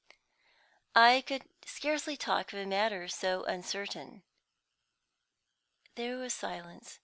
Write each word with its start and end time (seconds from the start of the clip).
"I 0.95 1.23
could 1.27 1.43
scarcely 1.63 2.17
talk 2.17 2.51
of 2.53 2.57
a 2.57 2.65
matter 2.65 3.07
so 3.07 3.43
uncertain." 3.43 4.23
There 5.93 6.17
was 6.17 6.33
silence. 6.33 6.97